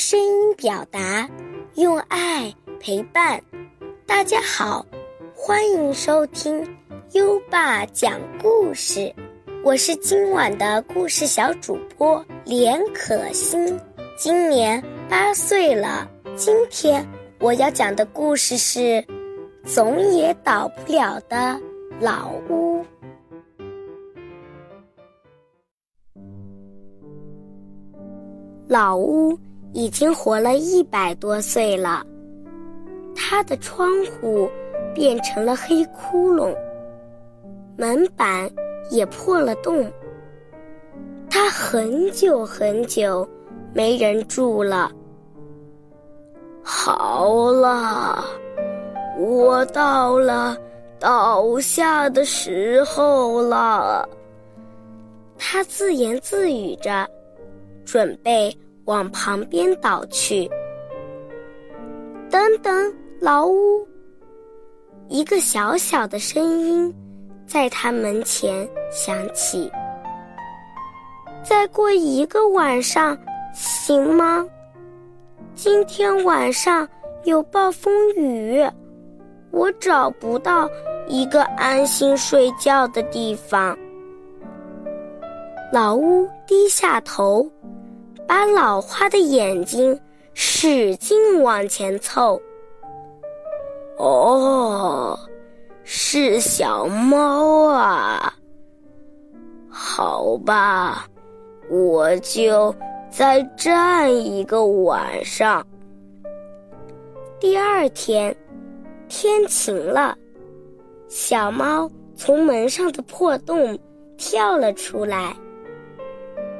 [0.00, 1.28] 声音表达，
[1.74, 2.50] 用爱
[2.80, 3.38] 陪伴。
[4.06, 4.86] 大家好，
[5.34, 6.66] 欢迎收听
[7.12, 9.14] 优爸讲故事。
[9.62, 13.78] 我是今晚的故事小主播连可欣，
[14.16, 16.10] 今年八岁了。
[16.34, 17.06] 今天
[17.38, 18.80] 我要讲的故事是
[19.66, 21.60] 《总也倒不了的
[22.00, 22.82] 老屋》。
[28.66, 29.38] 老屋
[29.72, 32.04] 已经活了一百多岁了，
[33.14, 34.50] 他的窗户
[34.94, 36.54] 变成了黑窟窿，
[37.76, 38.50] 门板
[38.90, 39.90] 也破了洞。
[41.30, 43.26] 他很久很久
[43.72, 44.90] 没人住了。
[46.62, 48.24] 好了，
[49.18, 50.56] 我到了
[50.98, 54.08] 倒下的时候了。
[55.38, 57.08] 他自言自语着。
[57.82, 58.56] 准备
[58.90, 60.50] 往旁边倒去。
[62.28, 63.86] 等等，老屋！
[65.06, 66.92] 一个小小的声音
[67.46, 69.70] 在他门前响起。
[71.44, 73.16] 再过一个晚上，
[73.54, 74.44] 行吗？
[75.54, 76.86] 今天晚上
[77.22, 78.60] 有暴风雨，
[79.52, 80.68] 我找不到
[81.06, 83.78] 一个安心睡觉的地方。
[85.72, 87.48] 老屋低下头。
[88.30, 90.00] 把老花的眼睛
[90.34, 92.40] 使劲往前凑。
[93.98, 95.18] 哦，
[95.82, 98.32] 是小猫啊。
[99.68, 101.08] 好吧，
[101.68, 102.72] 我就
[103.10, 105.66] 再站一个晚上。
[107.40, 108.32] 第二天，
[109.08, 110.16] 天晴了，
[111.08, 113.76] 小猫从门上的破洞
[114.16, 115.34] 跳了出来。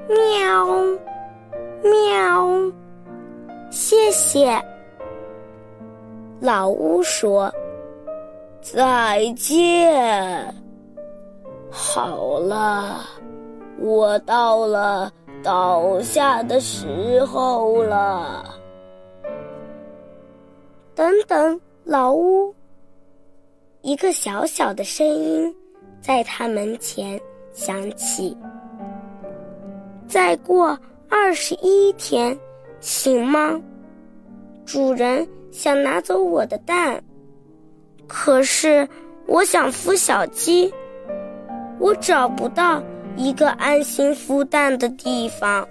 [0.08, 0.66] 喵。
[1.82, 2.72] 喵，
[3.70, 4.60] 谢谢。
[6.41, 7.52] 老屋说
[8.60, 10.54] ：“再见。”
[11.70, 13.00] 好了，
[13.78, 15.10] 我到了
[15.42, 18.44] 倒下的时候了。
[20.94, 22.54] 等等，老屋。
[23.82, 25.54] 一个小小的声音
[26.02, 27.18] 在他门前
[27.52, 28.36] 响起。
[30.06, 30.78] 再过。
[31.10, 32.38] 二十一天，
[32.81, 33.60] 行吗？
[34.65, 37.03] 主人想拿走我的蛋，
[38.06, 38.88] 可是
[39.26, 40.72] 我想孵小鸡，
[41.81, 42.81] 我找不到
[43.16, 45.66] 一个安心孵蛋的地方。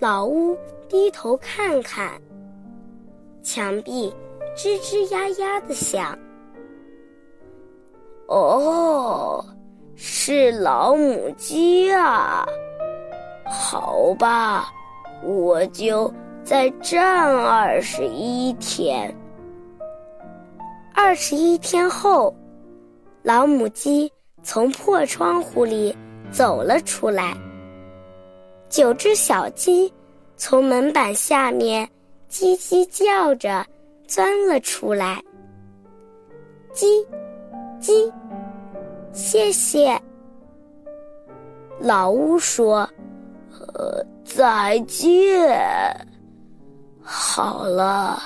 [0.00, 0.58] 老屋
[0.88, 2.20] 低头看看，
[3.44, 4.12] 墙壁
[4.56, 6.18] 吱吱呀呀的响。
[8.26, 9.44] 哦，
[9.94, 12.44] 是老母鸡啊！
[13.52, 14.72] 好吧，
[15.24, 16.12] 我就
[16.44, 19.12] 再站二十一天。
[20.94, 22.32] 二十一天后，
[23.24, 24.10] 老母鸡
[24.44, 25.96] 从破窗户里
[26.30, 27.36] 走了出来。
[28.68, 29.92] 九只小鸡
[30.36, 31.88] 从门板下面
[32.30, 33.66] 叽叽叫着
[34.06, 35.20] 钻了出来。
[36.72, 37.04] 叽，
[37.80, 38.12] 叽，
[39.12, 40.00] 谢谢。
[41.80, 42.88] 老屋说。
[43.74, 45.50] 呃，再见。
[47.02, 48.18] 好了，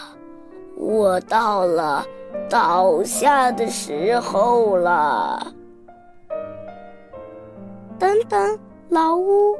[0.76, 2.04] 我到了
[2.48, 5.52] 倒下的时候了。
[7.98, 8.58] 等等，
[8.88, 9.56] 老屋。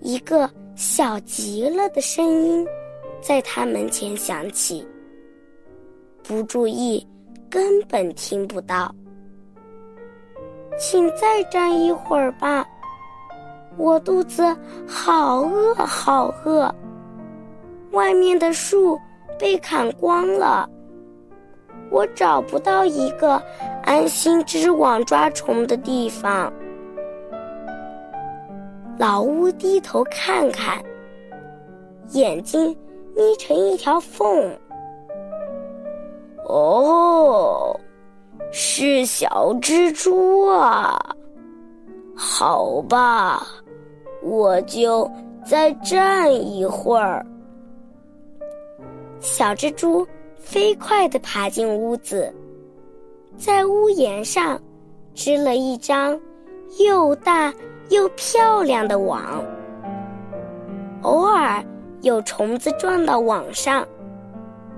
[0.00, 2.66] 一个小极了的声音
[3.22, 4.86] 在他门前响起。
[6.22, 7.06] 不注意，
[7.48, 8.94] 根本听不到。
[10.76, 12.66] 请再站一会儿吧。
[13.76, 14.42] 我肚子
[14.86, 16.72] 好饿，好饿。
[17.92, 18.98] 外面的树
[19.38, 20.68] 被砍光了，
[21.90, 23.40] 我找不到一个
[23.84, 26.52] 安心织网抓虫的地方。
[28.98, 30.82] 老屋低头看看，
[32.10, 32.76] 眼睛
[33.14, 34.56] 眯成一条缝。
[36.46, 37.78] 哦，
[38.52, 40.98] 是小蜘蛛啊。
[42.16, 43.44] 好吧。
[44.24, 45.10] 我就
[45.44, 47.24] 再站一会儿。
[49.20, 50.06] 小蜘蛛
[50.38, 52.34] 飞快地爬进屋子，
[53.36, 54.58] 在屋檐上
[55.14, 56.18] 织了一张
[56.78, 57.52] 又大
[57.90, 59.44] 又漂亮的网。
[61.02, 61.62] 偶尔
[62.00, 63.86] 有虫子撞到网上，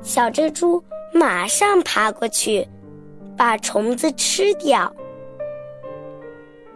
[0.03, 0.83] 小蜘蛛
[1.13, 2.67] 马上爬过去，
[3.37, 4.93] 把虫子吃掉。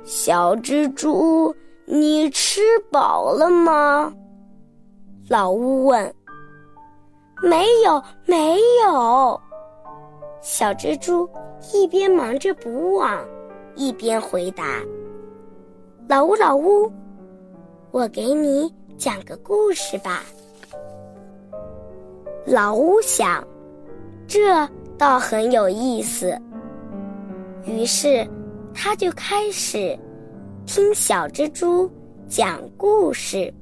[0.05, 1.52] 小蜘蛛。
[1.92, 4.14] 你吃饱了吗？
[5.28, 6.14] 老乌问。
[7.42, 9.40] 没有，没有。
[10.40, 11.28] 小蜘蛛
[11.72, 13.19] 一边忙着补网，
[13.75, 14.81] 一边回答
[16.08, 16.88] ：“老乌，老乌，
[17.90, 20.22] 我给你讲个故事吧。”
[22.46, 23.44] 老乌想，
[24.28, 24.64] 这
[24.96, 26.40] 倒很有意思。
[27.64, 28.25] 于是，
[28.72, 29.98] 他就开始
[30.72, 31.90] 听小蜘蛛
[32.28, 33.52] 讲故事。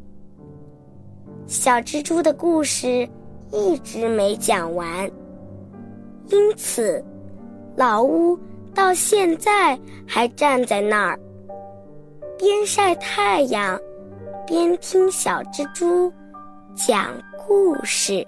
[1.47, 3.09] 小蜘蛛的故事。
[3.51, 5.11] 一直没讲完，
[6.27, 7.03] 因此
[7.77, 8.39] 老屋
[8.75, 11.19] 到现在还站在那儿，
[12.37, 13.81] 边晒太阳，
[14.47, 16.13] 边听小蜘蛛
[16.75, 17.11] 讲
[17.47, 18.23] 故事。